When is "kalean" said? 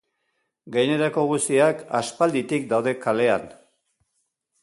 3.05-3.45